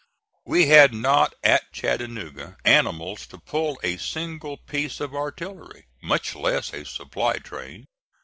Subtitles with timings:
[0.47, 6.73] We had not at Chattanooga animals to pull a single piece of artillery, much less
[6.73, 7.85] a supply train.